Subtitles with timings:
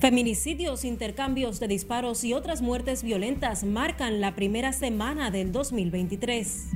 [0.00, 6.72] Feminicidios, intercambios de disparos y otras muertes violentas marcan la primera semana del 2023.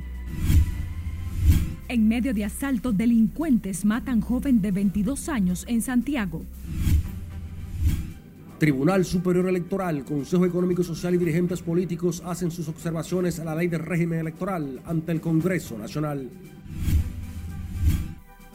[1.89, 6.43] En medio de asalto, delincuentes matan joven de 22 años en Santiago.
[8.59, 13.55] Tribunal Superior Electoral, Consejo Económico y Social y dirigentes políticos hacen sus observaciones a la
[13.55, 16.29] ley del régimen electoral ante el Congreso Nacional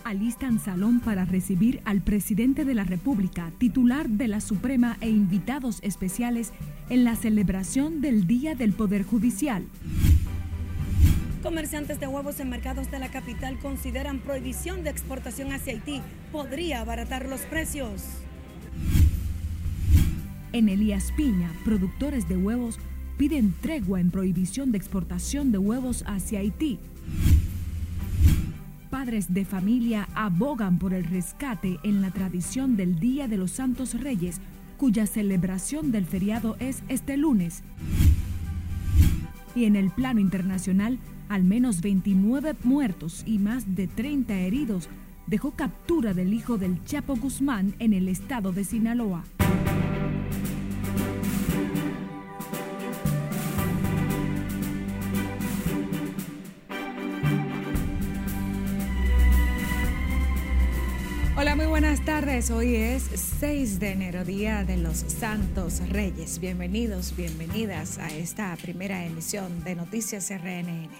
[0.04, 5.78] alistan salón para recibir al presidente de la República, titular de la Suprema e invitados
[5.82, 6.52] especiales
[6.90, 9.64] en la celebración del Día del Poder Judicial.
[11.42, 16.00] Comerciantes de huevos en mercados de la capital consideran prohibición de exportación hacia Haití
[16.32, 18.23] podría abaratar los precios.
[20.54, 22.78] En Elías Piña, productores de huevos
[23.18, 26.78] piden tregua en prohibición de exportación de huevos hacia Haití
[28.94, 34.00] padres de familia abogan por el rescate en la tradición del Día de los Santos
[34.00, 34.40] Reyes,
[34.76, 37.64] cuya celebración del feriado es este lunes.
[39.56, 44.88] Y en el plano internacional, al menos 29 muertos y más de 30 heridos
[45.26, 49.24] dejó captura del hijo del Chapo Guzmán en el estado de Sinaloa.
[62.04, 62.50] Buenas tardes.
[62.50, 63.04] Hoy es
[63.40, 66.38] 6 de enero, Día de los Santos Reyes.
[66.38, 70.90] Bienvenidos, bienvenidas a esta primera emisión de Noticias RNN.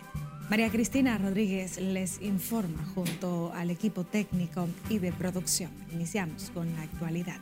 [0.49, 5.71] María Cristina Rodríguez les informa junto al equipo técnico y de producción.
[5.93, 7.41] Iniciamos con la actualidad.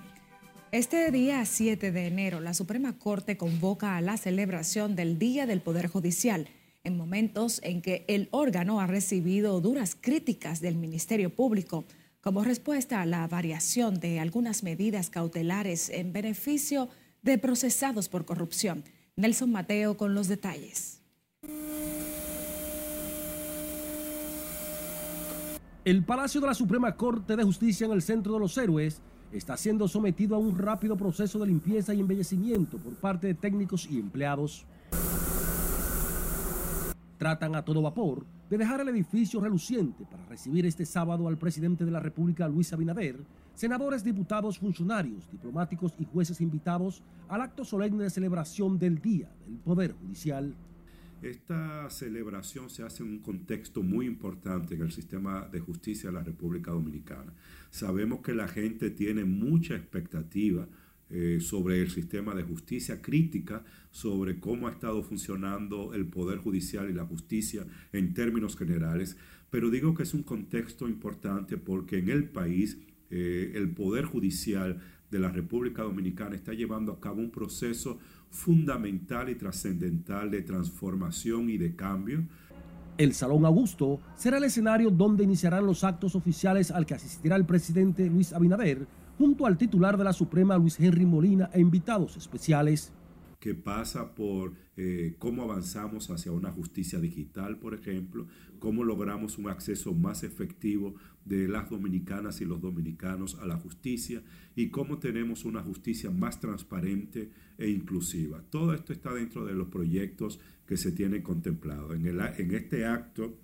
[0.73, 5.61] Este día 7 de enero, la Suprema Corte convoca a la celebración del Día del
[5.61, 6.49] Poder Judicial
[6.83, 11.85] en momentos en que el órgano ha recibido duras críticas del Ministerio Público
[12.23, 16.88] como respuesta a la variación de algunas medidas cautelares en beneficio
[17.21, 18.84] de procesados por corrupción.
[19.16, 21.00] Nelson Mateo con los detalles.
[25.84, 29.03] El Palacio de la Suprema Corte de Justicia en el Centro de los Héroes
[29.33, 33.89] está siendo sometido a un rápido proceso de limpieza y embellecimiento por parte de técnicos
[33.91, 34.65] y empleados.
[37.22, 41.84] Tratan a todo vapor de dejar el edificio reluciente para recibir este sábado al presidente
[41.84, 43.16] de la República, Luis Abinader,
[43.55, 49.59] senadores, diputados, funcionarios, diplomáticos y jueces invitados al acto solemne de celebración del Día del
[49.59, 50.53] Poder Judicial.
[51.22, 56.16] Esta celebración se hace en un contexto muy importante en el sistema de justicia de
[56.16, 57.33] la República Dominicana.
[57.71, 60.66] Sabemos que la gente tiene mucha expectativa
[61.15, 66.89] eh, sobre el sistema de justicia, crítica sobre cómo ha estado funcionando el Poder Judicial
[66.89, 69.19] y la justicia en términos generales,
[69.51, 72.78] pero digo que es un contexto importante porque en el país
[73.11, 74.81] eh, el Poder Judicial
[75.11, 77.99] de la República Dominicana está llevando a cabo un proceso
[78.31, 82.25] fundamental y trascendental de transformación y de cambio.
[82.97, 87.45] El Salón Augusto será el escenario donde iniciarán los actos oficiales al que asistirá el
[87.45, 88.87] presidente Luis Abinader
[89.22, 92.93] junto al titular de la Suprema Luis Henry Molina e invitados especiales.
[93.38, 98.27] Que pasa por eh, cómo avanzamos hacia una justicia digital, por ejemplo,
[98.59, 104.25] cómo logramos un acceso más efectivo de las dominicanas y los dominicanos a la justicia
[104.56, 108.43] y cómo tenemos una justicia más transparente e inclusiva.
[108.50, 111.94] Todo esto está dentro de los proyectos que se tienen contemplados.
[111.94, 113.39] En, el, en este acto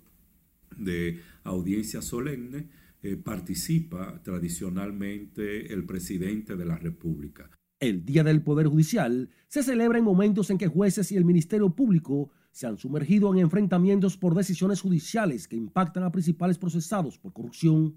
[0.75, 2.67] de audiencia solemne,
[3.01, 7.49] eh, participa tradicionalmente el presidente de la República.
[7.79, 11.69] El Día del Poder Judicial se celebra en momentos en que jueces y el Ministerio
[11.69, 17.31] Público se han sumergido en enfrentamientos por decisiones judiciales que impactan a principales procesados por
[17.31, 17.95] corrupción.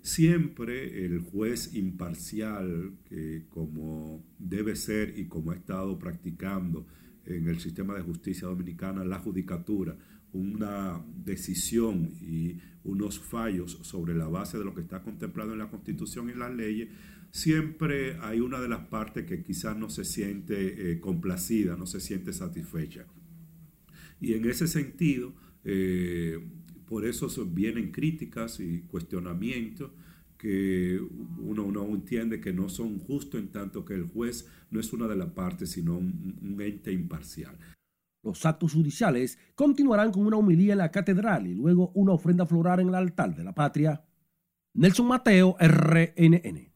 [0.00, 6.86] Siempre el juez imparcial, que como debe ser y como ha estado practicando
[7.26, 9.98] en el sistema de justicia dominicana, la judicatura,
[10.32, 15.70] una decisión y unos fallos sobre la base de lo que está contemplado en la
[15.70, 16.88] Constitución y en las leyes,
[17.30, 22.00] siempre hay una de las partes que quizás no se siente eh, complacida, no se
[22.00, 23.06] siente satisfecha.
[24.20, 25.34] Y en ese sentido,
[25.64, 26.38] eh,
[26.86, 29.90] por eso vienen críticas y cuestionamientos
[30.36, 30.98] que
[31.38, 35.06] uno, uno, entiende que no son justos en tanto que el juez no es una
[35.06, 37.56] de las partes, sino un ente imparcial.
[38.22, 42.80] Los actos judiciales continuarán con una humilía en la catedral y luego una ofrenda floral
[42.80, 44.04] en el altar de la patria.
[44.74, 46.70] Nelson Mateo, RNN.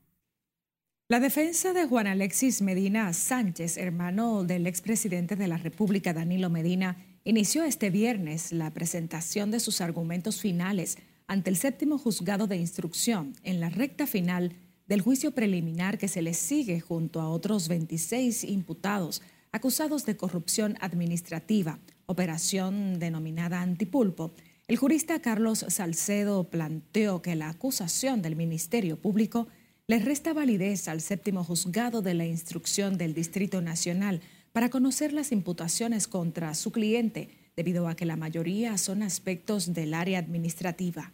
[1.09, 6.97] La defensa de Juan Alexis Medina Sánchez, hermano del expresidente de la República, Danilo Medina,
[7.25, 10.97] inició este viernes la presentación de sus argumentos finales
[11.27, 14.55] ante el séptimo juzgado de instrucción en la recta final
[14.87, 19.23] del juicio preliminar que se le sigue junto a otros 26 imputados
[19.55, 24.35] acusados de corrupción administrativa, operación denominada Antipulpo.
[24.67, 29.47] El jurista Carlos Salcedo planteó que la acusación del Ministerio Público
[29.87, 35.31] le resta validez al séptimo juzgado de la instrucción del Distrito Nacional para conocer las
[35.31, 41.13] imputaciones contra su cliente, debido a que la mayoría son aspectos del área administrativa.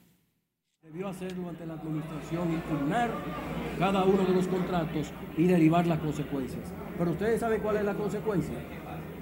[0.92, 3.10] Debió hacerlo ante la administración, impugnar
[3.78, 6.64] cada uno de los contratos y derivar las consecuencias.
[6.98, 8.56] Pero ustedes saben cuál es la consecuencia.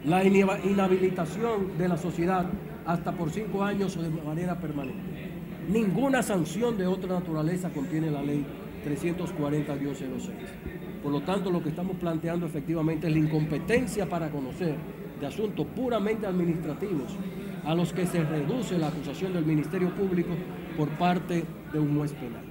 [0.07, 2.47] La inhabilitación de la sociedad
[2.87, 5.31] hasta por cinco años o de manera permanente.
[5.69, 8.47] Ninguna sanción de otra naturaleza contiene la ley
[8.87, 11.03] 340-06.
[11.03, 14.75] Por lo tanto, lo que estamos planteando efectivamente es la incompetencia para conocer
[15.21, 17.15] de asuntos puramente administrativos
[17.69, 20.31] a los que se reduce la acusación del Ministerio Público
[20.75, 22.43] por parte de un juez penal.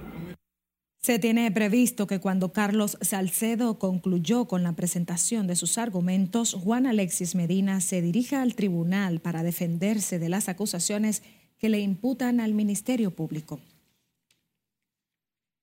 [1.00, 6.86] Se tiene previsto que cuando Carlos Salcedo concluyó con la presentación de sus argumentos, Juan
[6.86, 11.24] Alexis Medina se dirija al tribunal para defenderse de las acusaciones
[11.58, 13.58] que le imputan al Ministerio Público.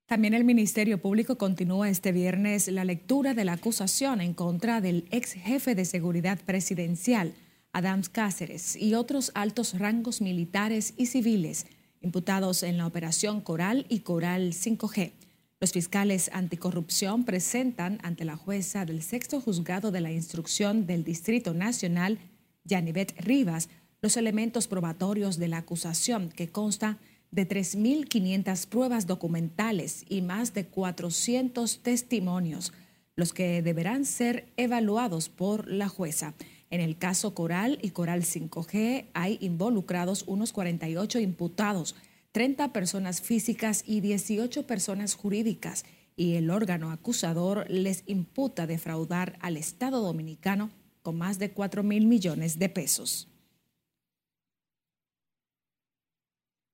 [0.06, 5.07] También el Ministerio Público continúa este viernes la lectura de la acusación en contra del
[5.12, 7.34] ex jefe de seguridad presidencial,
[7.75, 11.66] Adams Cáceres, y otros altos rangos militares y civiles
[12.00, 15.12] imputados en la operación Coral y Coral 5G.
[15.60, 21.54] Los fiscales anticorrupción presentan ante la jueza del sexto juzgado de la instrucción del Distrito
[21.54, 22.19] Nacional,
[22.63, 23.68] Yanivet Rivas,
[24.01, 26.98] los elementos probatorios de la acusación que consta
[27.31, 32.71] de 3.500 pruebas documentales y más de 400 testimonios,
[33.18, 36.36] los que deberán ser evaluados por la jueza.
[36.69, 41.95] En el caso Coral y Coral 5G hay involucrados unos 48 imputados,
[42.31, 45.85] 30 personas físicas y 18 personas jurídicas,
[46.17, 50.71] y el órgano acusador les imputa defraudar al Estado dominicano
[51.01, 53.27] con más de 4 mil millones de pesos.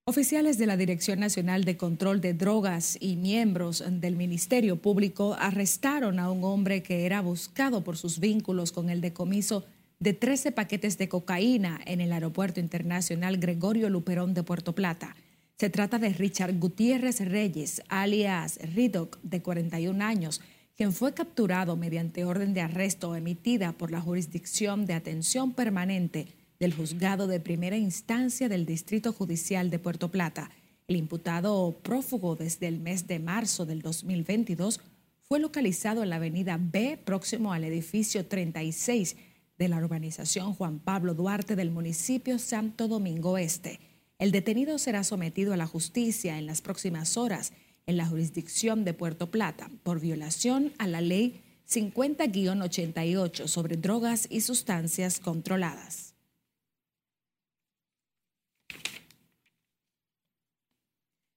[0.05, 6.19] Oficiales de la Dirección Nacional de Control de Drogas y miembros del Ministerio Público arrestaron
[6.19, 9.65] a un hombre que era buscado por sus vínculos con el decomiso
[10.01, 15.15] de 13 paquetes de cocaína en el Aeropuerto Internacional Gregorio Luperón de Puerto Plata.
[15.59, 20.41] Se trata de Richard Gutiérrez Reyes, alias Ridoc, de 41 años,
[20.75, 26.73] quien fue capturado mediante orden de arresto emitida por la Jurisdicción de Atención Permanente del
[26.73, 30.49] juzgado de primera instancia del Distrito Judicial de Puerto Plata.
[30.87, 34.79] El imputado prófugo desde el mes de marzo del 2022
[35.21, 39.15] fue localizado en la avenida B, próximo al edificio 36
[39.61, 43.79] de la urbanización Juan Pablo Duarte del municipio Santo Domingo Este.
[44.17, 47.53] El detenido será sometido a la justicia en las próximas horas
[47.85, 54.41] en la jurisdicción de Puerto Plata por violación a la ley 50-88 sobre drogas y
[54.41, 56.15] sustancias controladas.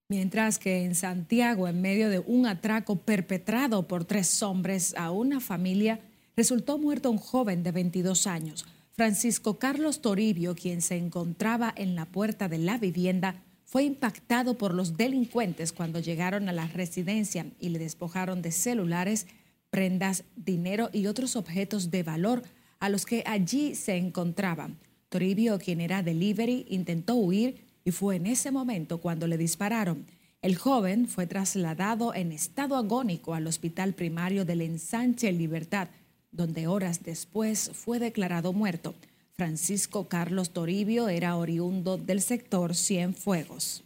[0.08, 5.40] Mientras que en Santiago, en medio de un atraco perpetrado por tres hombres a una
[5.40, 6.00] familia,
[6.36, 8.66] resultó muerto un joven de 22 años.
[8.92, 14.72] Francisco Carlos Toribio, quien se encontraba en la puerta de la vivienda, fue impactado por
[14.72, 19.26] los delincuentes cuando llegaron a la residencia y le despojaron de celulares,
[19.70, 22.42] prendas, dinero y otros objetos de valor
[22.78, 24.78] a los que allí se encontraban.
[25.08, 30.06] Toribio, quien era delivery, intentó huir y fue en ese momento cuando le dispararon.
[30.42, 35.88] El joven fue trasladado en estado agónico al hospital primario del Ensanche Libertad,
[36.34, 38.94] donde horas después fue declarado muerto.
[39.36, 43.82] Francisco Carlos Toribio era oriundo del sector Cienfuegos.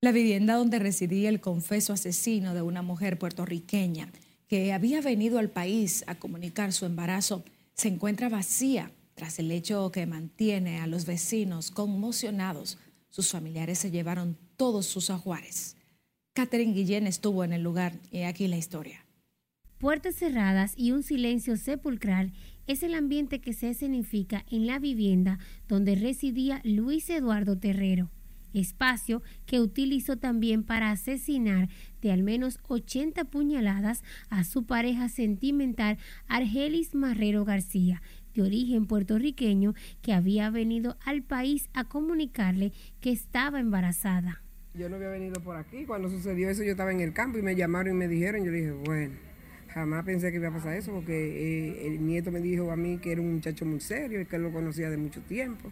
[0.00, 4.12] La vivienda donde residía el confeso asesino de una mujer puertorriqueña
[4.46, 7.42] que había venido al país a comunicar su embarazo
[7.74, 12.78] se encuentra vacía tras el hecho que mantiene a los vecinos conmocionados,
[13.10, 15.74] sus familiares se llevaron todos sus ajuares.
[16.38, 19.04] Catherine Guillén estuvo en el lugar y aquí la historia.
[19.78, 22.32] Puertas cerradas y un silencio sepulcral
[22.68, 28.12] es el ambiente que se escenifica en la vivienda donde residía Luis Eduardo Terrero,
[28.54, 31.70] espacio que utilizó también para asesinar
[32.02, 38.00] de al menos 80 puñaladas a su pareja sentimental Argelis Marrero García,
[38.40, 44.42] origen puertorriqueño que había venido al país a comunicarle que estaba embarazada.
[44.78, 47.42] Yo no había venido por aquí, cuando sucedió eso yo estaba en el campo y
[47.42, 49.12] me llamaron y me dijeron, yo dije, bueno,
[49.74, 52.98] Jamás pensé que iba a pasar eso porque eh, el nieto me dijo a mí
[52.98, 55.70] que era un muchacho muy serio y que él lo conocía de mucho tiempo.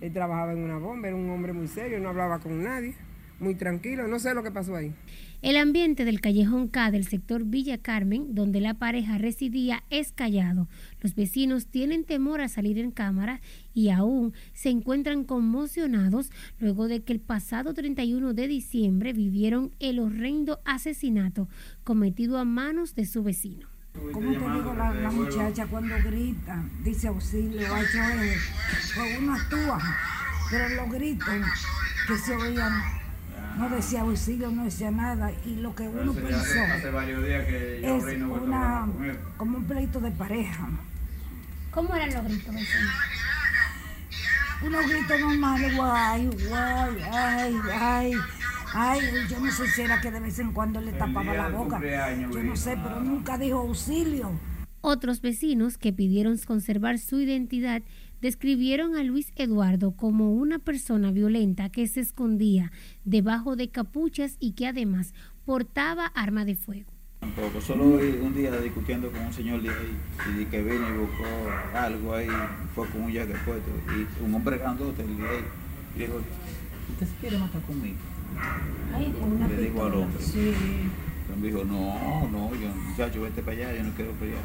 [0.00, 2.94] Él trabajaba en una bomba, era un hombre muy serio, no hablaba con nadie,
[3.38, 4.94] muy tranquilo, no sé lo que pasó ahí.
[5.42, 10.68] El ambiente del callejón K del sector Villa Carmen, donde la pareja residía, es callado.
[11.00, 13.40] Los vecinos tienen temor a salir en cámara
[13.74, 19.98] y aún se encuentran conmocionados luego de que el pasado 31 de diciembre vivieron el
[19.98, 21.48] horrendo asesinato
[21.84, 23.68] cometido a manos de su vecino.
[24.12, 29.78] ¿Cómo te digo la, la muchacha cuando grita, dice auxilio, pues uno actúa,
[30.50, 31.28] pero los gritos
[32.06, 32.72] que se oían,
[33.56, 37.96] no decía auxilio, no decía nada, y lo que uno pensó hace varios días que
[37.96, 38.88] es una,
[39.36, 40.68] como un pleito de pareja.
[41.70, 42.90] ¿Cómo eran los gritos, vecino?
[44.64, 48.12] Unos gritos normales, guay, guay, ay, ay.
[48.72, 51.80] Ay, yo no sé si era que de vez en cuando le tapaba la boca.
[52.18, 54.32] Yo no sé, pero nunca dijo auxilio.
[54.80, 57.82] Otros vecinos que pidieron conservar su identidad
[58.20, 62.72] describieron a Luis Eduardo como una persona violenta que se escondía
[63.04, 66.90] debajo de capuchas y que además portaba arma de fuego.
[67.20, 71.24] Tampoco, solo un día discutiendo con un señor de ahí y que vino y buscó
[71.74, 72.28] algo ahí,
[72.74, 76.20] fue con un yaque puesto y un hombre grandote le dijo,
[76.90, 77.96] ¿usted se quiere matar conmigo?
[79.48, 80.22] le digo al hombre.
[80.22, 80.52] Sí.
[81.40, 84.44] Me dijo, no, no, yo, muchacho, vete para allá, yo no quiero pelear.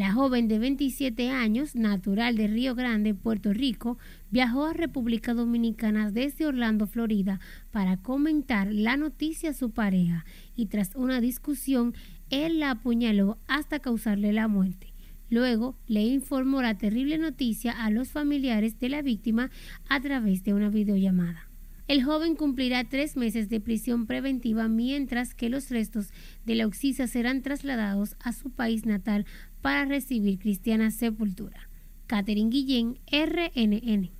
[0.00, 3.98] La joven de 27 años, natural de Río Grande, Puerto Rico,
[4.30, 7.38] viajó a República Dominicana desde Orlando, Florida,
[7.70, 10.24] para comentar la noticia a su pareja
[10.56, 11.92] y tras una discusión,
[12.30, 14.94] él la apuñaló hasta causarle la muerte.
[15.28, 19.50] Luego le informó la terrible noticia a los familiares de la víctima
[19.86, 21.50] a través de una videollamada.
[21.90, 26.12] El joven cumplirá tres meses de prisión preventiva mientras que los restos
[26.46, 29.26] de la Oxisa serán trasladados a su país natal
[29.60, 31.68] para recibir cristiana sepultura.
[32.06, 34.10] Catherine Guillén, RNN.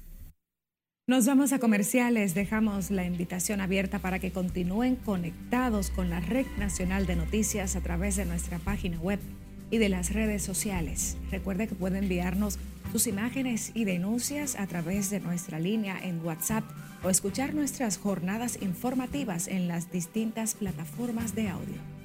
[1.06, 6.47] Nos vamos a comerciales, dejamos la invitación abierta para que continúen conectados con la Red
[6.56, 9.18] Nacional de Noticias a través de nuestra página web
[9.73, 11.16] y de las redes sociales.
[11.32, 12.61] Recuerde que puede enviarnos
[12.92, 16.64] sus imágenes y denuncias a través de nuestra línea en WhatsApp
[17.02, 22.00] o escuchar nuestras jornadas informativas en las distintas plataformas de audio.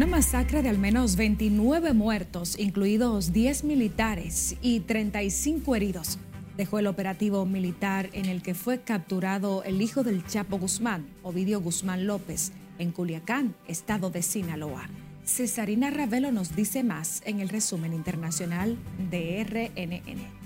[0.00, 6.18] Una masacre de al menos 29 muertos, incluidos 10 militares y 35 heridos,
[6.56, 11.60] dejó el operativo militar en el que fue capturado el hijo del Chapo Guzmán, Ovidio
[11.60, 14.88] Guzmán López, en Culiacán, estado de Sinaloa.
[15.26, 18.78] Cesarina Ravelo nos dice más en el resumen internacional
[19.10, 20.40] de RNN.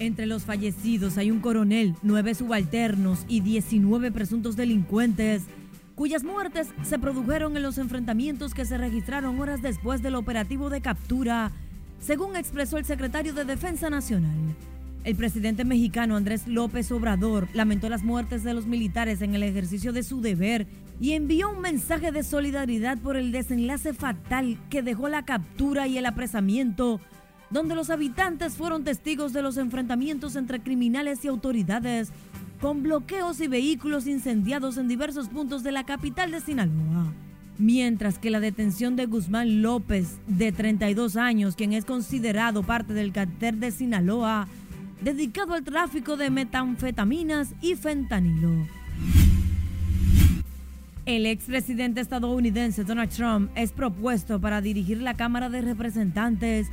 [0.00, 5.42] Entre los fallecidos hay un coronel, nueve subalternos y 19 presuntos delincuentes,
[5.94, 10.80] cuyas muertes se produjeron en los enfrentamientos que se registraron horas después del operativo de
[10.80, 11.52] captura,
[12.00, 14.36] según expresó el secretario de Defensa Nacional.
[15.04, 19.92] El presidente mexicano Andrés López Obrador lamentó las muertes de los militares en el ejercicio
[19.92, 20.66] de su deber
[21.00, 25.98] y envió un mensaje de solidaridad por el desenlace fatal que dejó la captura y
[25.98, 27.00] el apresamiento,
[27.50, 32.12] donde los habitantes fueron testigos de los enfrentamientos entre criminales y autoridades,
[32.62, 37.12] con bloqueos y vehículos incendiados en diversos puntos de la capital de Sinaloa.
[37.58, 43.12] Mientras que la detención de Guzmán López, de 32 años, quien es considerado parte del
[43.12, 44.46] cartel de Sinaloa,
[45.00, 48.52] dedicado al tráfico de metanfetaminas y fentanilo.
[51.04, 56.68] El expresidente estadounidense Donald Trump es propuesto para dirigir la Cámara de Representantes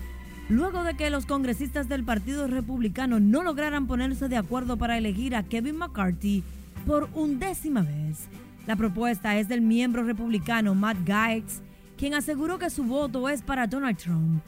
[0.50, 5.36] luego de que los congresistas del Partido Republicano no lograran ponerse de acuerdo para elegir
[5.36, 6.44] a Kevin McCarthy
[6.86, 8.28] por undécima vez.
[8.66, 11.62] La propuesta es del miembro republicano Matt Gaetz,
[11.98, 14.42] quien aseguró que su voto es para Donald Trump.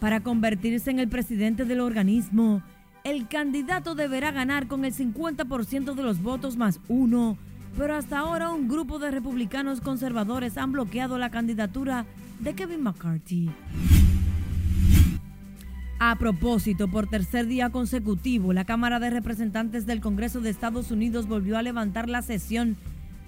[0.00, 2.62] Para convertirse en el presidente del organismo,
[3.04, 7.36] el candidato deberá ganar con el 50% de los votos más uno,
[7.76, 12.06] pero hasta ahora un grupo de republicanos conservadores han bloqueado la candidatura
[12.40, 13.50] de Kevin McCarthy.
[15.98, 21.28] A propósito, por tercer día consecutivo, la Cámara de Representantes del Congreso de Estados Unidos
[21.28, 22.76] volvió a levantar la sesión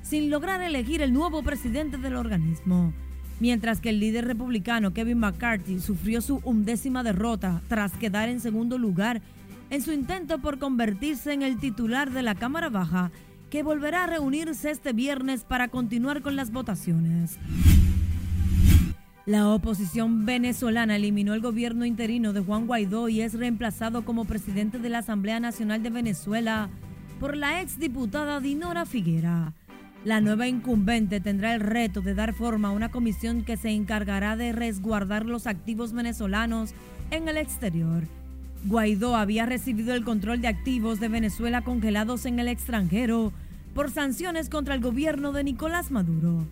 [0.02, 2.92] sin lograr elegir el nuevo presidente del organismo.
[3.38, 8.78] Mientras que el líder republicano Kevin McCarthy sufrió su undécima derrota tras quedar en segundo
[8.78, 9.20] lugar
[9.70, 13.10] en su intento por convertirse en el titular de la Cámara Baja,
[13.50, 17.38] que volverá a reunirse este viernes para continuar con las votaciones.
[19.26, 24.78] La oposición venezolana eliminó el gobierno interino de Juan Guaidó y es reemplazado como presidente
[24.78, 26.68] de la Asamblea Nacional de Venezuela
[27.18, 29.52] por la exdiputada Dinora Figuera.
[30.04, 34.36] La nueva incumbente tendrá el reto de dar forma a una comisión que se encargará
[34.36, 36.72] de resguardar los activos venezolanos
[37.10, 38.04] en el exterior.
[38.66, 43.32] Guaidó había recibido el control de activos de Venezuela congelados en el extranjero
[43.74, 46.46] por sanciones contra el gobierno de Nicolás Maduro.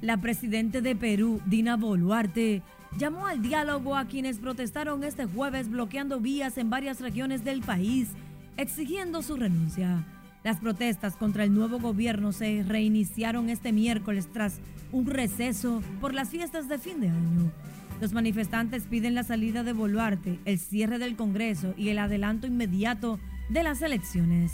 [0.00, 2.62] La presidenta de Perú, Dina Boluarte,
[2.96, 8.08] llamó al diálogo a quienes protestaron este jueves bloqueando vías en varias regiones del país,
[8.56, 10.06] exigiendo su renuncia.
[10.42, 14.58] Las protestas contra el nuevo gobierno se reiniciaron este miércoles tras
[14.90, 17.52] un receso por las fiestas de fin de año.
[18.00, 23.20] Los manifestantes piden la salida de Boluarte, el cierre del Congreso y el adelanto inmediato
[23.50, 24.52] de las elecciones.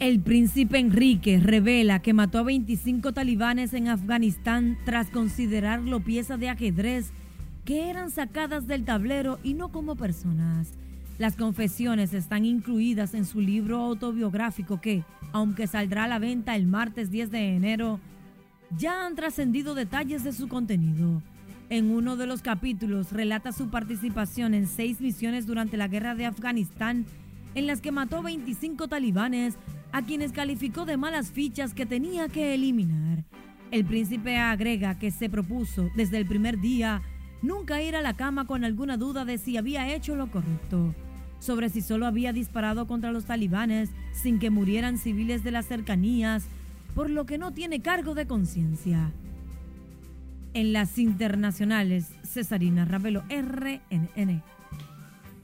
[0.00, 6.48] El príncipe Enrique revela que mató a 25 talibanes en Afganistán tras considerarlo pieza de
[6.48, 7.12] ajedrez
[7.66, 10.72] que eran sacadas del tablero y no como personas.
[11.18, 16.66] Las confesiones están incluidas en su libro autobiográfico que, aunque saldrá a la venta el
[16.66, 18.00] martes 10 de enero,
[18.78, 21.20] ya han trascendido detalles de su contenido.
[21.68, 26.24] En uno de los capítulos relata su participación en seis misiones durante la guerra de
[26.24, 27.04] Afganistán,
[27.54, 29.58] en las que mató 25 talibanes
[29.92, 33.24] a quienes calificó de malas fichas que tenía que eliminar.
[33.70, 37.02] El príncipe agrega que se propuso desde el primer día
[37.42, 40.94] nunca ir a la cama con alguna duda de si había hecho lo correcto,
[41.38, 46.46] sobre si solo había disparado contra los talibanes sin que murieran civiles de las cercanías,
[46.94, 49.12] por lo que no tiene cargo de conciencia.
[50.52, 54.42] En las internacionales, Cesarina Ravelo, RNN.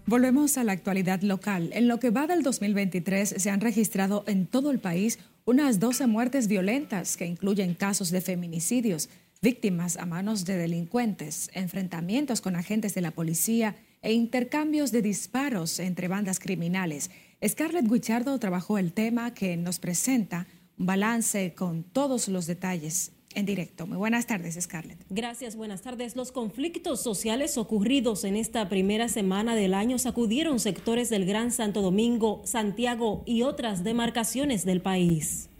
[0.08, 1.70] Volvemos a la actualidad local.
[1.72, 6.06] En lo que va del 2023 se han registrado en todo el país unas 12
[6.06, 9.08] muertes violentas que incluyen casos de feminicidios,
[9.42, 15.80] víctimas a manos de delincuentes, enfrentamientos con agentes de la policía e intercambios de disparos
[15.80, 17.10] entre bandas criminales.
[17.44, 20.46] Scarlett Guichardo trabajó el tema que nos presenta
[20.78, 23.86] un balance con todos los detalles en directo.
[23.86, 24.98] Muy buenas tardes, Scarlett.
[25.10, 26.16] Gracias, buenas tardes.
[26.16, 31.82] Los conflictos sociales ocurridos en esta primera semana del año sacudieron sectores del Gran Santo
[31.82, 35.50] Domingo, Santiago y otras demarcaciones del país.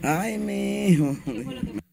[0.00, 1.16] Ay, mi hijo.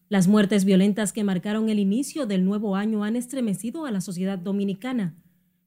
[0.08, 4.38] Las muertes violentas que marcaron el inicio del nuevo año han estremecido a la sociedad
[4.38, 5.16] dominicana.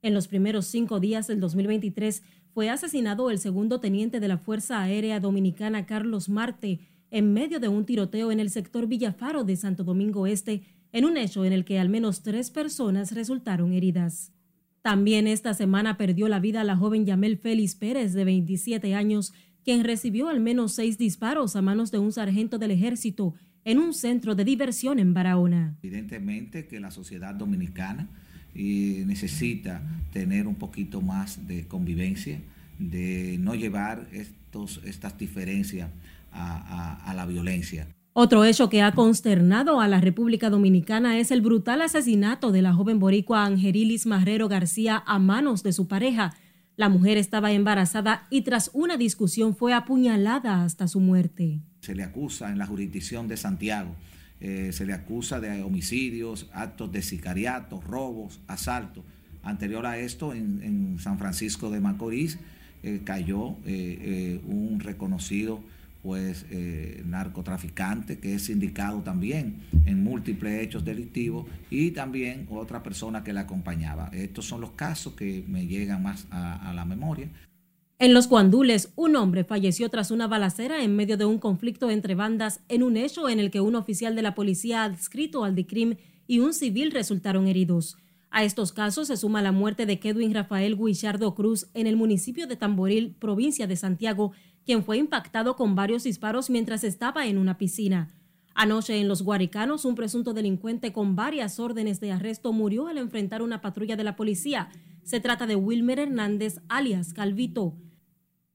[0.02, 4.82] En los primeros cinco días del 2023 fue asesinado el segundo teniente de la Fuerza
[4.82, 6.80] Aérea Dominicana, Carlos Marte,
[7.14, 11.16] en medio de un tiroteo en el sector Villafaro de Santo Domingo Este, en un
[11.16, 14.34] hecho en el que al menos tres personas resultaron heridas.
[14.82, 19.32] También esta semana perdió la vida la joven Yamel Félix Pérez, de 27 años,
[19.64, 23.94] quien recibió al menos seis disparos a manos de un sargento del ejército en un
[23.94, 25.78] centro de diversión en Barahona.
[25.84, 28.10] Evidentemente que la sociedad dominicana
[28.56, 32.42] eh, necesita tener un poquito más de convivencia,
[32.80, 35.92] de no llevar estos, estas diferencias
[36.34, 37.88] a, la violencia.
[38.14, 42.74] Otro hecho que ha consternado a la República Dominicana es el brutal asesinato de la
[42.74, 46.36] joven boricua Angelilis Marrero García a manos de su pareja.
[46.76, 51.62] La mujer estaba embarazada y tras una discusión fue apuñalada hasta su muerte.
[51.82, 53.96] Se le acusa en la jurisdicción de Santiago,
[54.40, 59.04] eh, se le acusa de homicidios, actos de sicariato, robos, asaltos.
[59.42, 62.38] Anterior a esto, en, San Francisco de Macorís,
[62.84, 65.62] eh, cayó eh, un reconocido
[66.04, 73.24] pues eh, narcotraficante que es indicado también en múltiples hechos delictivos y también otra persona
[73.24, 74.10] que le acompañaba.
[74.14, 77.30] Estos son los casos que me llegan más a, la memoria.
[78.00, 82.16] En los Guandules, un hombre falleció tras una balacera en medio de un conflicto entre
[82.16, 85.96] bandas en un hecho en el que un oficial de la policía adscrito al DICRIM
[86.28, 87.98] y un civil resultaron heridos.
[88.30, 92.48] A estos casos se suma la muerte de Kedwin Rafael Guichardo Cruz en el municipio
[92.48, 94.32] de Tamboril, provincia de Santiago,
[94.66, 98.10] quien fue impactado con varios disparos mientras estaba en una piscina.
[98.56, 103.42] Anoche en Los Guaricanos, un presunto delincuente con varias órdenes de arresto murió al enfrentar
[103.42, 104.70] una patrulla de la policía.
[105.02, 107.76] Se trata de Wilmer Hernández, alias Calvito.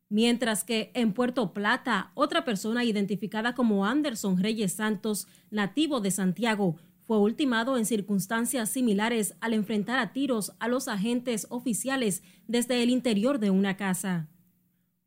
[0.08, 6.76] Mientras que en Puerto Plata, otra persona identificada como Anderson Reyes Santos, nativo de Santiago,
[7.04, 12.90] fue ultimado en circunstancias similares al enfrentar a tiros a los agentes oficiales desde el
[12.90, 14.28] interior de una casa.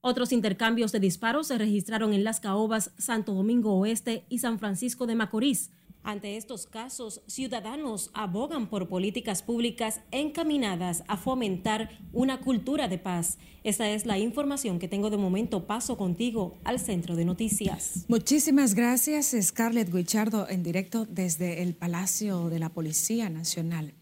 [0.03, 5.05] Otros intercambios de disparos se registraron en Las Caobas, Santo Domingo Oeste y San Francisco
[5.05, 5.69] de Macorís.
[6.01, 13.37] Ante estos casos, ciudadanos abogan por políticas públicas encaminadas a fomentar una cultura de paz.
[13.63, 15.67] Esta es la información que tengo de momento.
[15.67, 18.05] Paso contigo al centro de noticias.
[18.07, 23.93] Muchísimas gracias, Scarlett Guichardo, en directo desde el Palacio de la Policía Nacional.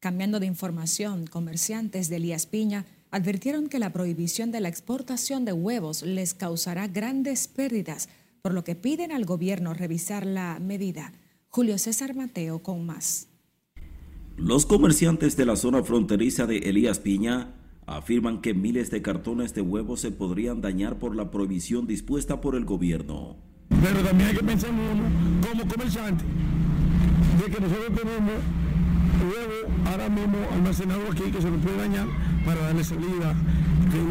[0.00, 2.84] Cambiando de información, comerciantes de Elías Piña
[3.16, 8.10] advirtieron que la prohibición de la exportación de huevos les causará grandes pérdidas,
[8.42, 11.12] por lo que piden al gobierno revisar la medida.
[11.48, 13.28] Julio César Mateo con más.
[14.36, 17.54] Los comerciantes de la zona fronteriza de Elías Piña
[17.86, 22.54] afirman que miles de cartones de huevos se podrían dañar por la prohibición dispuesta por
[22.54, 23.38] el gobierno.
[23.70, 26.24] Pero también hay que pensar como comerciante
[27.38, 28.65] de que nosotros tenemos
[29.22, 32.06] huevo ahora mismo almacenado aquí que se nos puede dañar
[32.44, 33.34] para darle salida,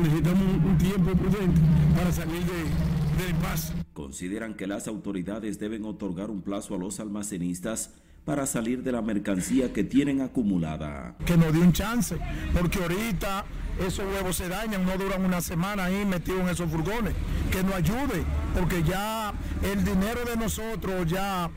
[0.03, 1.61] necesitamos un, tiempo prudente
[1.95, 3.73] para salir de, del impasse.
[3.93, 7.91] Consideran que las autoridades deben otorgar un plazo a los almacenistas
[8.25, 11.15] para salir de la mercancía que tienen acumulada.
[11.25, 12.17] Que nos dé un chance,
[12.59, 13.45] porque ahorita
[13.79, 17.13] esos huevos se dañan, no duran una semana ahí metidos en esos furgones.
[17.51, 18.23] Que nos ayude,
[18.57, 19.33] porque ya
[19.63, 21.51] el dinero de nosotros, ya,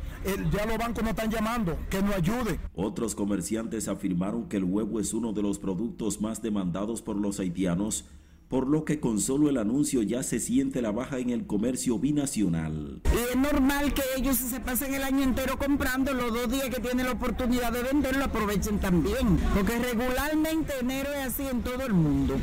[0.52, 2.61] ya los bancos nos están llamando, que nos ayude.
[2.74, 7.40] Otros comerciantes afirmaron que el huevo es uno de los productos más demandados por los
[7.40, 8.04] haitianos
[8.48, 11.98] por lo que con solo el anuncio ya se siente la baja en el comercio
[11.98, 13.02] binacional.
[13.04, 16.80] Y es normal que ellos se pasen el año entero comprando, los dos días que
[16.80, 21.92] tienen la oportunidad de venderlo aprovechen también, porque regularmente enero es así en todo el
[21.92, 22.37] mundo.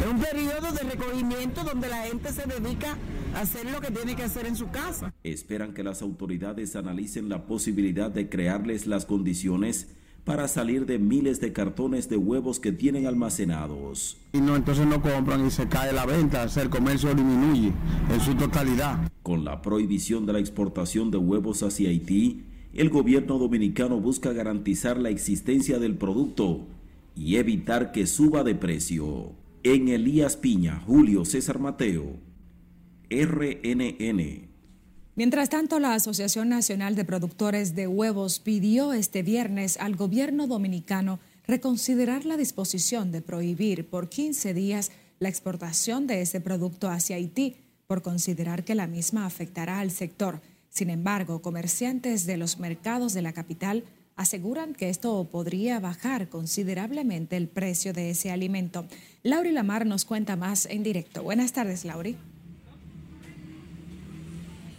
[0.00, 2.96] Es un periodo de recogimiento donde la gente se dedica
[3.34, 5.12] a hacer lo que tiene que hacer en su casa.
[5.24, 9.88] Esperan que las autoridades analicen la posibilidad de crearles las condiciones
[10.28, 14.18] para salir de miles de cartones de huevos que tienen almacenados.
[14.34, 17.72] Y no, entonces no compran y se cae la venta, el comercio disminuye
[18.12, 19.10] en su totalidad.
[19.22, 24.98] Con la prohibición de la exportación de huevos hacia Haití, el gobierno dominicano busca garantizar
[24.98, 26.66] la existencia del producto
[27.16, 29.32] y evitar que suba de precio.
[29.62, 32.18] En Elías Piña, Julio César Mateo,
[33.08, 34.47] RNN.
[35.18, 41.18] Mientras tanto, la Asociación Nacional de Productores de Huevos pidió este viernes al gobierno dominicano
[41.44, 47.56] reconsiderar la disposición de prohibir por 15 días la exportación de ese producto hacia Haití,
[47.88, 50.40] por considerar que la misma afectará al sector.
[50.68, 53.82] Sin embargo, comerciantes de los mercados de la capital
[54.14, 58.86] aseguran que esto podría bajar considerablemente el precio de ese alimento.
[59.24, 61.24] Lauri Lamar nos cuenta más en directo.
[61.24, 62.16] Buenas tardes, Lauri.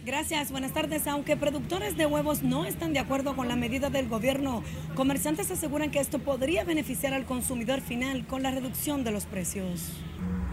[0.04, 1.06] Gracias, buenas tardes.
[1.06, 4.62] Aunque productores de huevos no están de acuerdo con la medida del gobierno,
[4.94, 9.92] comerciantes aseguran que esto podría beneficiar al consumidor final con la reducción de los precios.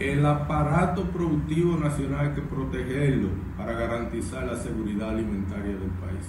[0.00, 6.26] El aparato productivo nacional hay que protegerlo para garantizar la seguridad alimentaria del país.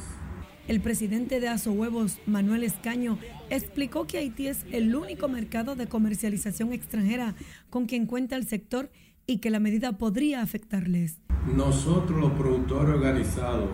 [0.70, 3.18] El presidente de Aso Huevos, Manuel Escaño,
[3.50, 7.36] explicó que Haití es el único mercado de comercialización extranjera
[7.70, 8.90] con quien cuenta el sector
[9.30, 11.20] y que la medida podría afectarles.
[11.56, 13.70] Nosotros los productores organizados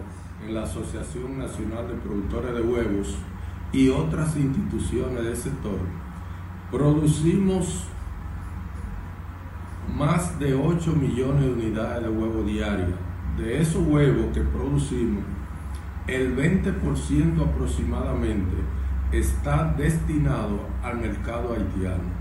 [0.46, 3.16] en la Asociación Nacional de Productores de Huevos
[3.72, 5.80] y otras instituciones del sector,
[6.70, 7.86] producimos
[9.98, 13.00] más de 8 millones de unidades de huevos diarios.
[13.38, 15.24] De esos huevos que producimos,
[16.08, 18.58] el 20% aproximadamente
[19.14, 22.15] está destinado al mercado haitiano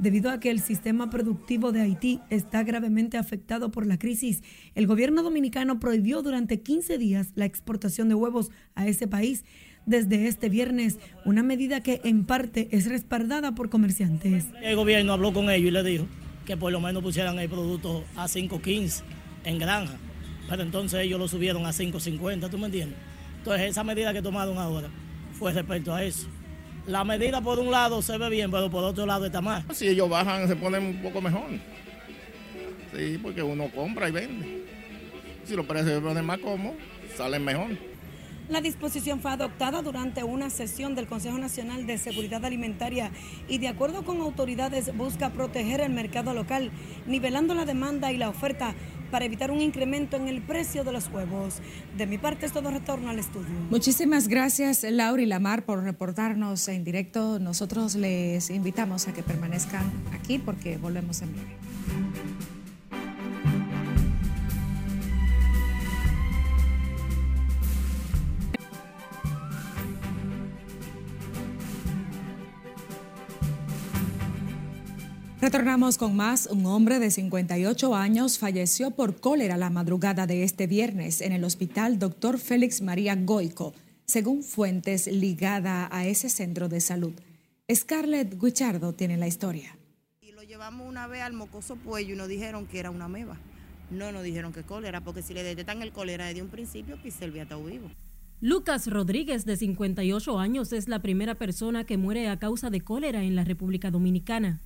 [0.00, 4.42] Debido a que el sistema productivo de Haití está gravemente afectado por la crisis,
[4.74, 9.44] el gobierno dominicano prohibió durante 15 días la exportación de huevos a ese país
[9.84, 14.46] desde este viernes, una medida que en parte es respaldada por comerciantes.
[14.62, 16.06] El gobierno habló con ellos y le dijo
[16.46, 19.02] que por lo menos pusieran el producto a 5.15
[19.44, 19.98] en granja,
[20.48, 22.98] pero entonces ellos lo subieron a 5.50, ¿tú me entiendes?
[23.36, 24.88] Entonces esa medida que tomaron ahora
[25.38, 26.26] fue respecto a eso
[26.90, 29.64] la medida por un lado se ve bien, pero por otro lado está mal.
[29.72, 31.48] Si ellos bajan, se ponen un poco mejor.
[32.94, 34.64] Sí, porque uno compra y vende.
[35.44, 36.76] Si los precios se ponen más cómodos,
[37.16, 37.68] salen mejor.
[38.48, 43.12] La disposición fue adoptada durante una sesión del Consejo Nacional de Seguridad Alimentaria
[43.48, 46.72] y de acuerdo con autoridades busca proteger el mercado local,
[47.06, 48.74] nivelando la demanda y la oferta
[49.10, 51.56] para evitar un incremento en el precio de los huevos.
[51.96, 53.50] De mi parte es todo retorno al estudio.
[53.70, 57.38] Muchísimas gracias Laura y Lamar por reportarnos en directo.
[57.38, 62.59] Nosotros les invitamos a que permanezcan aquí porque volvemos en breve.
[75.40, 76.48] Retornamos con más.
[76.52, 81.44] Un hombre de 58 años falleció por cólera la madrugada de este viernes en el
[81.44, 82.38] hospital Dr.
[82.38, 83.72] Félix María Goico,
[84.04, 87.14] según fuentes ligadas a ese centro de salud.
[87.74, 89.78] Scarlett Guichardo tiene la historia.
[90.20, 93.38] Y lo llevamos una vez al mocoso puello y nos dijeron que era una meba.
[93.90, 97.18] No nos dijeron que cólera, porque si le detectan el cólera desde un principio, pues
[97.22, 97.90] el está vivo.
[98.42, 103.22] Lucas Rodríguez, de 58 años, es la primera persona que muere a causa de cólera
[103.22, 104.60] en la República Dominicana.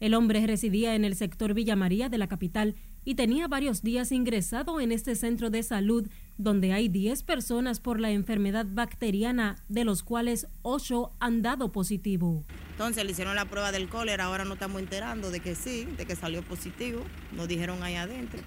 [0.00, 4.12] El hombre residía en el sector Villa María de la capital y tenía varios días
[4.12, 6.08] ingresado en este centro de salud
[6.38, 12.44] donde hay 10 personas por la enfermedad bacteriana, de los cuales 8 han dado positivo.
[12.70, 16.06] Entonces le hicieron la prueba del cólera, ahora nos estamos enterando de que sí, de
[16.06, 18.40] que salió positivo, nos dijeron ahí adentro.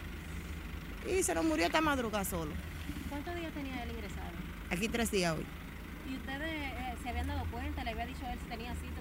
[1.07, 2.51] Y se nos murió esta madrugada solo.
[3.09, 4.31] ¿Cuántos días tenía él ingresado?
[4.71, 5.45] Aquí tres días hoy.
[6.11, 7.83] ¿Y ustedes eh, se habían dado cuenta?
[7.83, 8.92] ¿Le había dicho él si tenía cólera?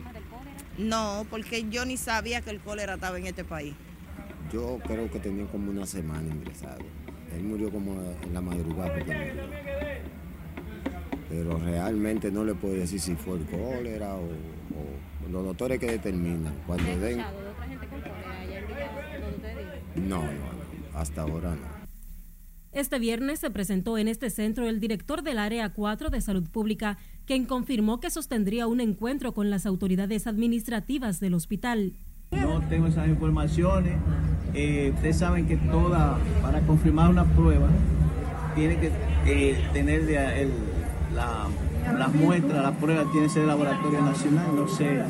[0.83, 3.75] No, porque yo ni sabía que el cólera estaba en este país.
[4.53, 6.85] Yo creo que tenía como una semana ingresado.
[7.35, 8.92] Él murió como en la madrugada
[11.29, 14.29] Pero realmente no le puedo decir si fue el cólera o,
[15.31, 16.55] los doctores que determinan.
[16.66, 17.18] Cuando den...
[17.18, 21.83] de otra gente con cólera allá en donde usted No, no, no, hasta ahora no.
[22.73, 26.97] Este viernes se presentó en este centro el director del Área 4 de Salud Pública,
[27.26, 31.92] quien confirmó que sostendría un encuentro con las autoridades administrativas del hospital.
[32.30, 33.94] No tengo esas informaciones.
[34.54, 37.68] Eh, ustedes saben que toda, para confirmar una prueba,
[38.54, 38.90] tiene que
[39.26, 40.50] eh, tener el,
[41.14, 41.46] la,
[41.96, 44.46] las muestras, la prueba tiene que ser laboratorio nacional.
[44.54, 45.02] No sé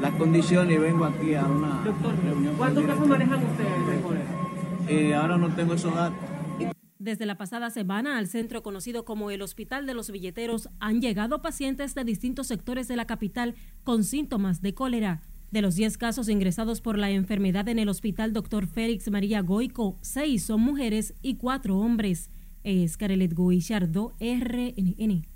[0.00, 1.82] las condiciones y vengo aquí a una
[2.24, 2.54] reunión.
[2.56, 3.70] ¿Cuántos casos manejan ustedes?
[4.88, 6.18] Eh, ahora no tengo esos datos.
[7.06, 11.40] Desde la pasada semana al centro conocido como el Hospital de los Billeteros han llegado
[11.40, 15.22] pacientes de distintos sectores de la capital con síntomas de cólera.
[15.52, 18.66] De los 10 casos ingresados por la enfermedad en el Hospital Dr.
[18.66, 22.30] Félix María Goico, 6 son mujeres y 4 hombres.
[22.64, 25.28] Es Carelet Guillardo, RNN.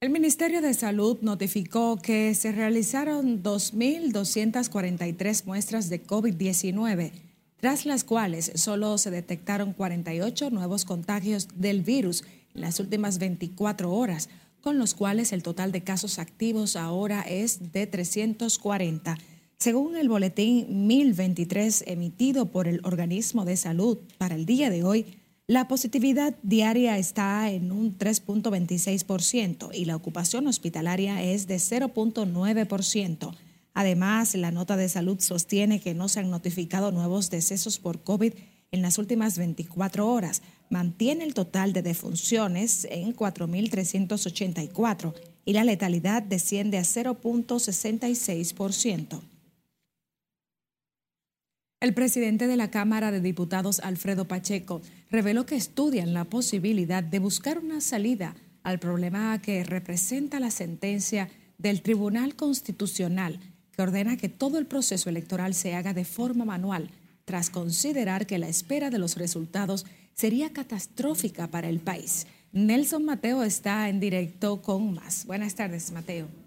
[0.00, 7.33] El Ministerio de Salud notificó que se realizaron 2.243 muestras de COVID-19
[7.64, 12.22] tras las cuales solo se detectaron 48 nuevos contagios del virus
[12.54, 14.28] en las últimas 24 horas,
[14.60, 19.16] con los cuales el total de casos activos ahora es de 340.
[19.56, 25.06] Según el boletín 1023 emitido por el organismo de salud para el día de hoy,
[25.46, 33.34] la positividad diaria está en un 3.26% y la ocupación hospitalaria es de 0.9%.
[33.74, 38.34] Además, la nota de salud sostiene que no se han notificado nuevos decesos por COVID
[38.70, 40.42] en las últimas 24 horas.
[40.70, 45.12] Mantiene el total de defunciones en 4.384
[45.44, 49.20] y la letalidad desciende a 0.66%.
[51.80, 57.18] El presidente de la Cámara de Diputados, Alfredo Pacheco, reveló que estudian la posibilidad de
[57.18, 63.40] buscar una salida al problema que representa la sentencia del Tribunal Constitucional
[63.74, 66.90] que ordena que todo el proceso electoral se haga de forma manual,
[67.24, 72.26] tras considerar que la espera de los resultados sería catastrófica para el país.
[72.52, 75.26] Nelson Mateo está en directo con más.
[75.26, 76.43] Buenas tardes, Mateo.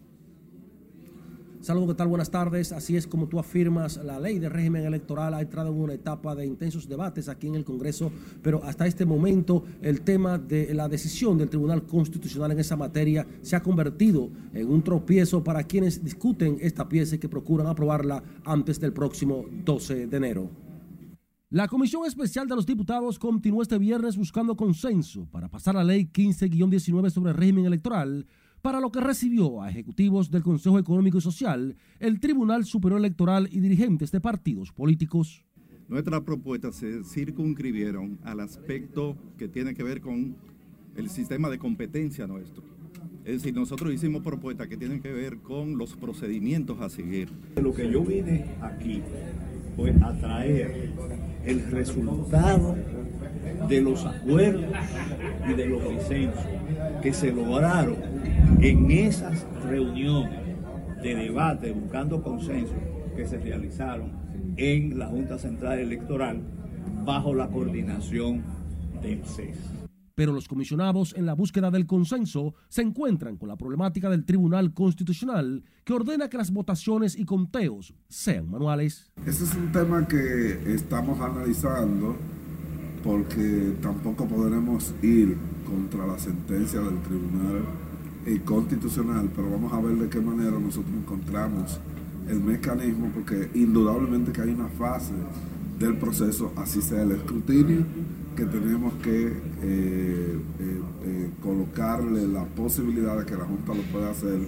[1.67, 2.07] Saludos, ¿qué tal?
[2.07, 2.71] Buenas tardes.
[2.71, 6.33] Así es como tú afirmas, la ley de régimen electoral ha entrado en una etapa
[6.33, 8.09] de intensos debates aquí en el Congreso,
[8.41, 13.27] pero hasta este momento el tema de la decisión del Tribunal Constitucional en esa materia
[13.41, 18.23] se ha convertido en un tropiezo para quienes discuten esta pieza y que procuran aprobarla
[18.45, 20.49] antes del próximo 12 de enero.
[21.49, 26.09] La Comisión Especial de los Diputados continuó este viernes buscando consenso para pasar la ley
[26.13, 28.25] 15-19 sobre régimen electoral
[28.67, 33.47] para lo que recibió a ejecutivos del Consejo Económico y Social, el Tribunal Superior Electoral
[33.49, 35.45] y dirigentes de partidos políticos.
[35.87, 40.35] Nuestras propuestas se circunscribieron al aspecto que tiene que ver con
[40.97, 42.61] el sistema de competencia nuestro.
[43.23, 47.29] Es decir, nosotros hicimos propuestas que tienen que ver con los procedimientos a seguir.
[47.55, 49.01] Lo que yo vine aquí
[49.77, 50.91] fue a traer
[51.45, 52.75] el resultado
[53.69, 54.75] de los acuerdos
[55.49, 56.45] y de los disensos
[57.01, 57.97] que se lograron
[58.61, 60.39] en esas reuniones
[61.01, 62.73] de debate buscando consenso
[63.15, 64.11] que se realizaron
[64.57, 66.41] en la Junta Central Electoral
[67.05, 68.43] bajo la coordinación
[69.01, 69.57] del CES.
[70.15, 74.73] Pero los comisionados en la búsqueda del consenso se encuentran con la problemática del Tribunal
[74.73, 79.11] Constitucional que ordena que las votaciones y conteos sean manuales.
[79.27, 82.15] Este es un tema que estamos analizando
[83.03, 87.63] porque tampoco podremos ir contra la sentencia del Tribunal
[88.43, 91.79] Constitucional, pero vamos a ver de qué manera nosotros encontramos
[92.27, 95.13] el mecanismo, porque indudablemente que hay una fase
[95.79, 97.85] del proceso, así sea el escrutinio,
[98.35, 100.39] que tenemos que eh,
[101.41, 104.39] colocarle la posibilidad de que la Junta lo pueda hacer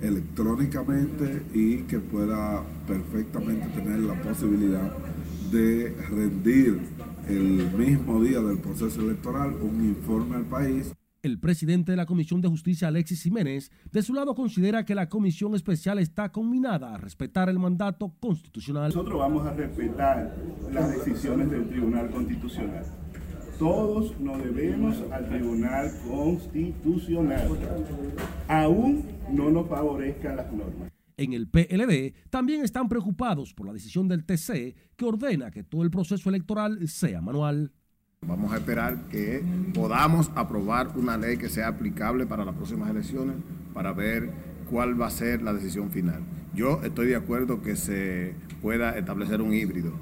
[0.00, 4.92] electrónicamente y que pueda perfectamente tener la posibilidad
[5.50, 6.80] de rendir
[7.28, 10.94] el mismo día del proceso electoral un informe al país.
[11.22, 15.08] El presidente de la Comisión de Justicia, Alexis Jiménez, de su lado considera que la
[15.08, 18.88] comisión especial está combinada a respetar el mandato constitucional.
[18.88, 20.36] Nosotros vamos a respetar
[20.72, 22.84] las decisiones del Tribunal Constitucional.
[23.58, 27.48] Todos nos debemos al Tribunal Constitucional,
[28.46, 30.95] aún no nos favorezcan las normas.
[31.18, 35.82] En el PLD también están preocupados por la decisión del TC que ordena que todo
[35.82, 37.72] el proceso electoral sea manual.
[38.26, 43.36] Vamos a esperar que podamos aprobar una ley que sea aplicable para las próximas elecciones
[43.72, 44.30] para ver
[44.68, 46.22] cuál va a ser la decisión final.
[46.54, 49.92] Yo estoy de acuerdo que se pueda establecer un híbrido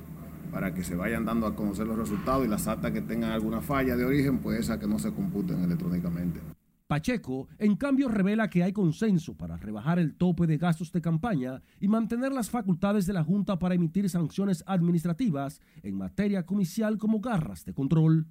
[0.50, 3.61] para que se vayan dando a conocer los resultados y las actas que tengan alguna
[3.61, 6.40] falla de origen, pues esas que no se computen electrónicamente.
[6.87, 11.62] Pacheco, en cambio, revela que hay consenso para rebajar el tope de gastos de campaña
[11.81, 17.20] y mantener las facultades de la Junta para emitir sanciones administrativas en materia comicial como
[17.20, 18.27] garras de control.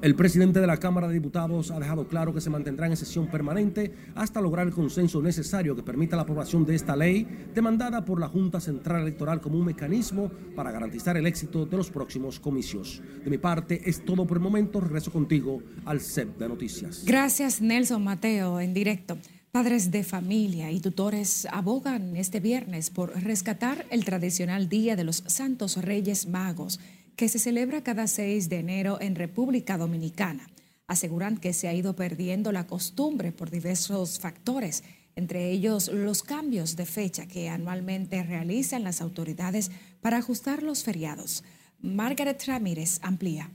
[0.00, 3.26] El presidente de la Cámara de Diputados ha dejado claro que se mantendrá en sesión
[3.26, 8.20] permanente hasta lograr el consenso necesario que permita la aprobación de esta ley, demandada por
[8.20, 13.02] la Junta Central Electoral como un mecanismo para garantizar el éxito de los próximos comicios.
[13.24, 14.80] De mi parte es todo por el momento.
[14.80, 17.02] Regreso contigo al set de noticias.
[17.04, 19.18] Gracias, Nelson Mateo, en directo.
[19.50, 25.24] Padres de familia y tutores abogan este viernes por rescatar el tradicional Día de los
[25.26, 26.78] Santos Reyes Magos
[27.18, 30.46] que se celebra cada 6 de enero en República Dominicana.
[30.86, 34.84] Aseguran que se ha ido perdiendo la costumbre por diversos factores,
[35.16, 41.42] entre ellos los cambios de fecha que anualmente realizan las autoridades para ajustar los feriados.
[41.80, 43.50] Margaret Ramírez amplía.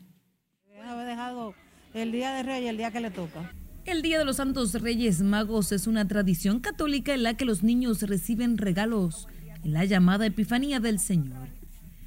[0.85, 1.55] Haber dejado
[1.93, 3.55] el Día de Reyes el día que le toca.
[3.85, 7.63] El Día de los Santos Reyes Magos es una tradición católica en la que los
[7.63, 9.29] niños reciben regalos
[9.63, 11.52] en la llamada Epifanía del Señor.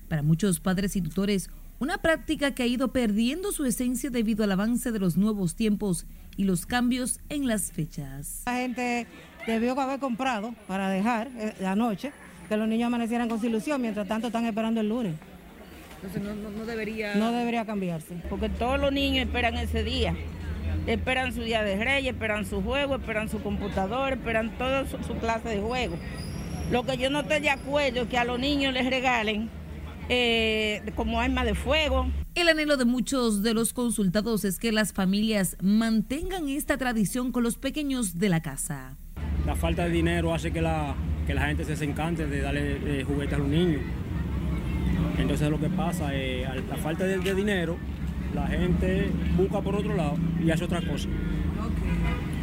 [0.09, 4.53] Para muchos padres y tutores, una práctica que ha ido perdiendo su esencia debido al
[4.53, 8.43] avance de los nuevos tiempos y los cambios en las fechas.
[8.47, 9.07] La gente
[9.47, 12.13] debió haber comprado para dejar eh, la noche,
[12.49, 15.15] que los niños amanecieran con ilusión, mientras tanto están esperando el lunes.
[15.97, 17.15] Entonces no, debería...
[17.17, 18.15] No debería cambiarse.
[18.29, 20.15] Porque todos los niños esperan ese día.
[20.87, 25.15] Esperan su día de reyes, esperan su juego, esperan su computador, esperan toda su, su
[25.19, 25.97] clase de juego.
[26.71, 29.51] Lo que yo no estoy de acuerdo es que a los niños les regalen
[30.09, 32.07] eh, como arma de fuego.
[32.35, 37.43] El anhelo de muchos de los consultados es que las familias mantengan esta tradición con
[37.43, 38.97] los pequeños de la casa.
[39.47, 40.95] La falta de dinero hace que la,
[41.27, 43.81] que la gente se desencante de darle eh, juguetes a los niños.
[45.19, 47.77] Entonces lo que pasa, es eh, la falta de, dinero,
[48.35, 51.09] la gente busca por otro lado y hace otra cosa.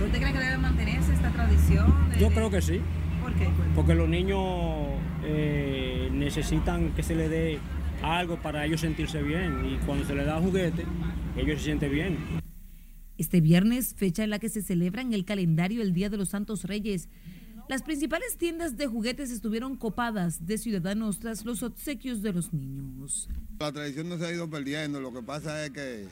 [0.03, 1.93] ¿Usted cree que debe mantenerse esta tradición?
[2.19, 2.81] Yo creo que sí.
[3.21, 3.47] ¿Por qué?
[3.75, 4.39] Porque los niños
[5.23, 5.82] eh,
[6.13, 7.59] necesitan que se les dé
[8.01, 10.85] algo para ellos sentirse bien y cuando se les da juguete,
[11.37, 12.17] ellos se sienten bien.
[13.17, 16.29] Este viernes, fecha en la que se celebra en el calendario el Día de los
[16.29, 17.09] Santos Reyes,
[17.69, 23.29] las principales tiendas de juguetes estuvieron copadas de ciudadanos tras los obsequios de los niños.
[23.59, 26.07] La tradición no se ha ido perdiendo, lo que pasa es que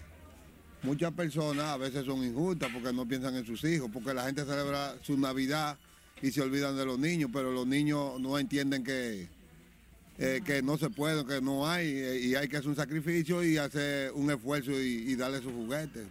[0.84, 4.46] muchas personas a veces son injustas porque no piensan en sus hijos, porque la gente
[4.46, 5.78] celebra su Navidad
[6.22, 9.28] y se olvidan de los niños, pero los niños no entienden que,
[10.24, 13.44] eh, que no se puede, que no hay, eh, y hay que hacer un sacrificio
[13.44, 16.06] y hacer un esfuerzo y, darle sus juguetes.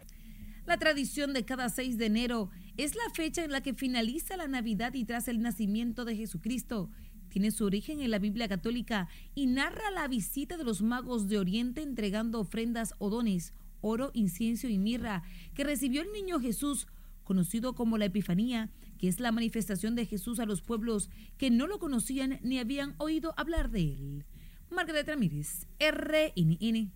[0.66, 4.48] La tradición de cada 6 de enero es la fecha en la que finaliza la
[4.48, 6.90] Navidad y tras el nacimiento de Jesucristo.
[7.28, 11.38] Tiene su origen en la Biblia católica y narra la visita de los magos de
[11.38, 15.22] Oriente entregando ofrendas o dones, oro, incienso y mirra,
[15.54, 16.88] que recibió el niño Jesús,
[17.22, 18.70] conocido como la Epifanía,
[19.00, 21.08] que es la manifestación de Jesús a los pueblos
[21.38, 24.26] que no lo conocían ni habían oído hablar de él.
[24.68, 26.92] Margaret Ramírez, RNN.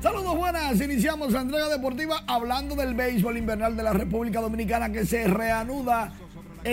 [0.00, 5.04] Saludos buenas, iniciamos la entrega deportiva hablando del béisbol invernal de la República Dominicana que
[5.04, 6.12] se reanuda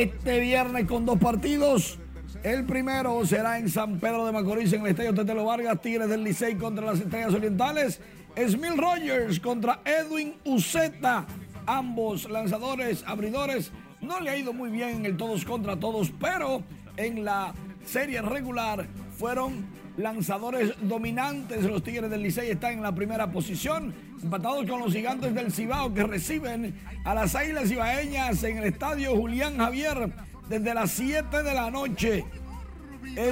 [0.02, 1.98] este viernes con dos partidos.
[2.44, 6.24] El primero será en San Pedro de Macorís, en el Estadio Tetelo Vargas, Tigres del
[6.24, 8.02] Licey contra las Estrellas Orientales.
[8.36, 11.26] Smil Rogers contra Edwin Uceta.
[11.66, 13.72] Ambos lanzadores, abridores.
[14.02, 16.62] No le ha ido muy bien en el todos contra todos, pero
[16.98, 17.54] en la
[17.86, 18.86] serie regular
[19.18, 19.66] fueron
[19.98, 21.64] lanzadores dominantes.
[21.64, 25.94] Los Tigres del Licey están en la primera posición, empatados con los gigantes del Cibao
[25.94, 30.12] que reciben a las Águilas Ibaeñas en el estadio Julián Javier
[30.50, 32.26] desde las 7 de la noche.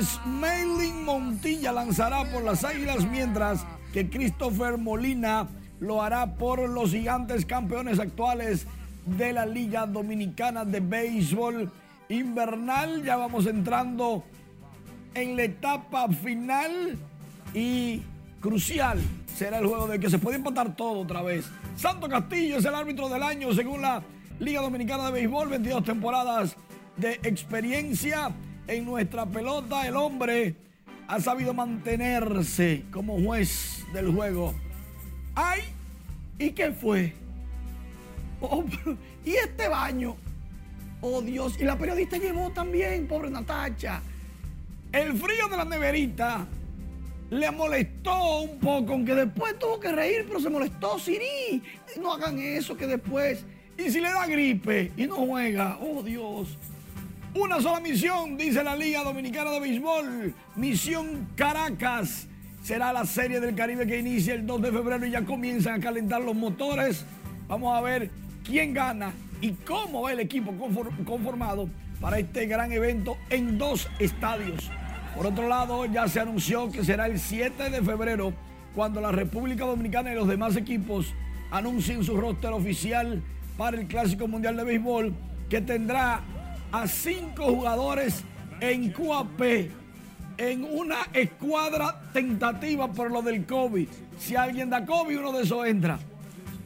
[0.02, 5.48] Smiling Montilla lanzará por las Águilas mientras que Christopher Molina
[5.80, 8.66] lo hará por los gigantes campeones actuales
[9.06, 11.72] de la Liga Dominicana de Béisbol
[12.10, 13.04] Invernal.
[13.04, 14.24] Ya vamos entrando
[15.16, 16.98] en la etapa final
[17.54, 18.02] y
[18.42, 19.00] crucial
[19.36, 21.46] será el juego de que se puede empatar todo otra vez.
[21.76, 24.04] Santo Castillo es el árbitro del año según la
[24.40, 26.56] Liga Dominicana de Béisbol, 22 temporadas
[26.98, 28.32] de experiencia
[28.68, 29.88] en nuestra pelota.
[29.88, 30.56] El hombre
[31.08, 34.54] ha sabido mantenerse como juez del juego.
[35.36, 35.62] ¡Ay!
[36.38, 37.14] ¿Y qué fue?
[38.42, 38.64] Oh,
[39.26, 40.16] ¿Y este baño?
[41.02, 44.02] Oh Dios, y la periodista llevó también, pobre Natacha.
[44.94, 46.46] El frío de la neverita
[47.32, 51.00] le molestó un poco, aunque después tuvo que reír, pero se molestó.
[51.00, 51.64] Siri,
[52.00, 53.44] no hagan eso, que después.
[53.76, 56.60] Y si le da gripe y no juega, oh Dios.
[57.34, 60.36] Una sola misión, dice la Liga Dominicana de Béisbol.
[60.58, 62.28] Misión Caracas.
[62.62, 65.84] Será la serie del Caribe que inicia el 2 de febrero y ya comienzan a
[65.84, 67.04] calentar los motores.
[67.48, 68.12] Vamos a ver
[68.44, 70.54] quién gana y cómo va el equipo
[71.04, 71.68] conformado
[72.00, 74.70] para este gran evento en dos estadios.
[75.16, 78.34] Por otro lado, ya se anunció que será el 7 de febrero
[78.74, 81.14] cuando la República Dominicana y los demás equipos
[81.52, 83.22] anuncien su roster oficial
[83.56, 85.14] para el Clásico Mundial de Béisbol
[85.50, 86.22] que tendrá
[86.72, 88.24] a cinco jugadores
[88.60, 89.42] en QAP
[90.38, 93.88] en una escuadra tentativa por lo del COVID.
[94.18, 96.00] Si alguien da COVID, uno de esos entra.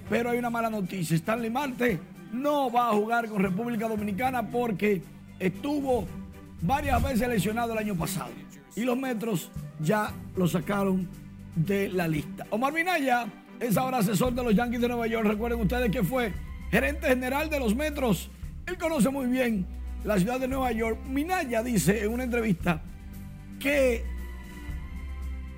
[0.09, 1.17] Pero hay una mala noticia.
[1.17, 1.99] Stanley Marte
[2.31, 5.01] no va a jugar con República Dominicana porque
[5.37, 6.07] estuvo
[6.62, 8.32] varias veces lesionado el año pasado.
[8.76, 11.08] Y los metros ya lo sacaron
[11.55, 12.45] de la lista.
[12.49, 13.28] Omar Minaya
[13.60, 15.28] es ahora asesor de los Yankees de Nueva York.
[15.28, 16.34] Recuerden ustedes que fue
[16.70, 18.30] gerente general de los metros.
[18.66, 19.66] Él conoce muy bien
[20.03, 22.82] la ciudad de Nueva York, Minaya dice en una entrevista
[23.60, 24.05] que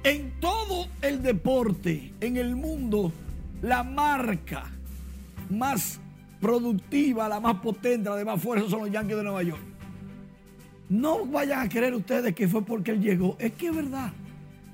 [0.04, 3.12] en todo el deporte, en el mundo,
[3.62, 4.72] la marca
[5.50, 6.00] más
[6.40, 9.62] productiva, la más potente, la de más fuerza son los Yankees de Nueva York.
[10.90, 13.38] No vayan a creer ustedes que fue porque él llegó.
[13.40, 14.12] Es que es verdad.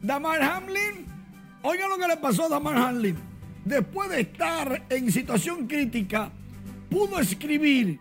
[0.01, 1.05] Damar Hamlin,
[1.61, 3.17] oigan lo que le pasó a Damar Hamlin.
[3.65, 6.31] Después de estar en situación crítica,
[6.89, 7.99] pudo escribir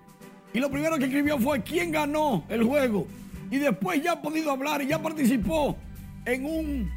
[0.53, 3.09] y lo primero que escribió fue quién ganó el juego.
[3.51, 5.77] Y después ya ha podido hablar y ya participó
[6.25, 6.91] en, un,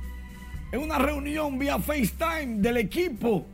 [0.71, 3.47] en una reunión vía FaceTime del equipo.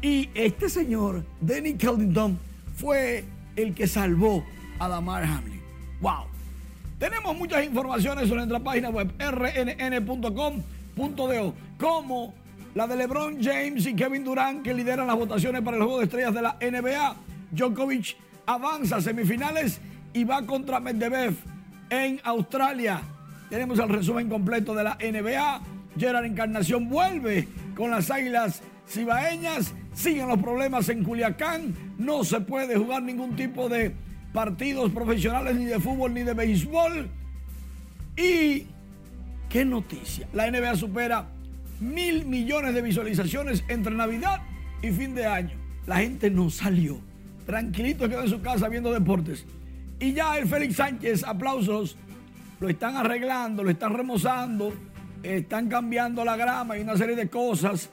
[0.00, 2.38] Y este señor, Danny Caldington,
[2.74, 3.24] fue
[3.56, 4.42] el que salvó
[4.78, 5.60] a Damar Hamlin.
[6.00, 6.33] ¡Wow!
[7.04, 10.34] Tenemos muchas informaciones sobre nuestra página web rnn.com.do,
[11.78, 12.32] como
[12.74, 16.04] la de LeBron James y Kevin Durant, que lideran las votaciones para el juego de
[16.04, 17.16] estrellas de la NBA.
[17.50, 19.82] Djokovic avanza a semifinales
[20.14, 21.34] y va contra Medvedev
[21.90, 23.02] en Australia.
[23.50, 25.60] Tenemos el resumen completo de la NBA.
[25.98, 27.46] Gerard Encarnación vuelve
[27.76, 29.74] con las Águilas Cibaeñas.
[29.92, 31.74] Siguen los problemas en Culiacán.
[31.98, 33.94] No se puede jugar ningún tipo de
[34.34, 37.08] partidos profesionales ni de fútbol ni de béisbol.
[38.18, 38.66] Y
[39.48, 40.28] qué noticia.
[40.34, 41.28] La NBA supera
[41.80, 44.42] mil millones de visualizaciones entre Navidad
[44.82, 45.56] y fin de año.
[45.86, 47.00] La gente no salió
[47.46, 49.44] tranquilito quedó en su casa viendo deportes.
[50.00, 51.96] Y ya el Félix Sánchez, aplausos,
[52.60, 54.72] lo están arreglando, lo están remozando,
[55.22, 57.90] están cambiando la grama y una serie de cosas.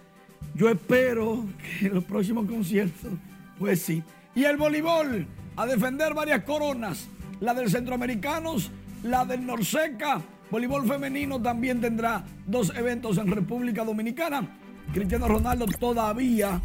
[0.56, 1.46] Yo espero
[1.80, 3.12] que en los próximos conciertos,
[3.60, 4.04] pues sí.
[4.36, 7.08] Y el voleibol, a defender varias coronas,
[7.39, 8.72] la del Centroamericanos,
[9.04, 10.22] la del Norseca.
[10.49, 14.58] Voleibol femenino también tendrá dos eventos en República Dominicana.
[14.93, 16.62] Cristiano Ronaldo todavía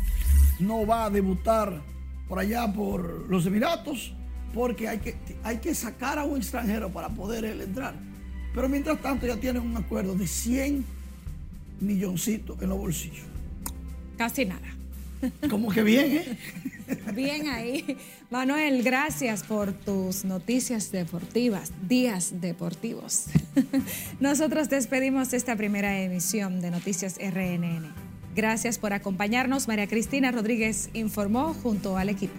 [0.58, 1.80] no va a debutar
[2.28, 4.12] por allá por los Emiratos,
[4.52, 7.94] porque hay que, hay que sacar a un extranjero para poder él entrar.
[8.54, 10.84] Pero mientras tanto ya tienen un acuerdo de 100
[11.80, 13.26] milloncitos en los bolsillos.
[14.16, 14.75] Casi nada.
[15.50, 16.38] Como que bien, ¿eh?
[17.14, 17.96] Bien ahí.
[18.30, 23.26] Manuel, gracias por tus noticias deportivas, días deportivos.
[24.20, 27.92] Nosotros despedimos esta primera emisión de Noticias RNN.
[28.34, 29.66] Gracias por acompañarnos.
[29.66, 32.34] María Cristina Rodríguez informó junto al equipo.